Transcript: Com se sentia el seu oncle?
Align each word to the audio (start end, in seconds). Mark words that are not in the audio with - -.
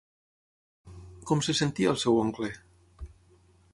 Com 1.31 1.43
se 1.49 1.55
sentia 1.59 1.93
el 1.93 2.01
seu 2.05 2.19
oncle? 2.23 2.51